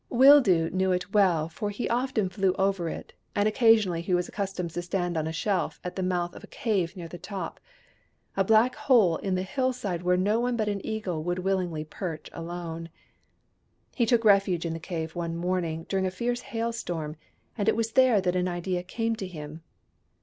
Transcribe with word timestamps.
Wildoo 0.09 0.71
knew 0.71 0.91
it 0.91 1.13
well, 1.13 1.47
for 1.47 1.69
he 1.69 1.87
often 1.87 2.27
flew 2.27 2.53
over 2.53 2.89
it, 2.89 3.13
and 3.35 3.47
occasionally 3.47 4.01
he 4.01 4.15
was 4.15 4.27
accustomed 4.27 4.71
to 4.71 4.81
stand 4.81 5.15
on 5.15 5.27
a 5.27 5.31
shelf 5.31 5.79
at 5.83 5.95
the 5.95 6.01
mouth 6.01 6.33
of 6.33 6.43
a 6.43 6.47
cave 6.47 6.97
near 6.97 7.07
the 7.07 7.19
top— 7.19 7.59
a 8.35 8.43
black 8.43 8.73
hole 8.73 9.17
in 9.17 9.35
the 9.35 9.43
hillside 9.43 10.01
where 10.01 10.17
no 10.17 10.39
one 10.39 10.57
but 10.57 10.67
an 10.67 10.83
Eagle 10.83 11.21
would 11.23 11.37
willingly 11.37 11.85
perch 11.85 12.31
alone. 12.33 12.89
He 13.93 14.07
took 14.07 14.25
refuge 14.25 14.65
in 14.65 14.73
the 14.73 14.79
cave 14.79 15.13
one 15.15 15.35
morning, 15.37 15.85
during 15.87 16.07
a 16.07 16.09
fierce 16.09 16.41
hail 16.41 16.73
storm; 16.73 17.15
and 17.55 17.69
it 17.69 17.75
was 17.75 17.91
there 17.91 18.21
that 18.21 18.35
an 18.35 18.47
idea 18.47 18.81
came 18.81 19.15
to 19.17 19.27
him. 19.27 19.61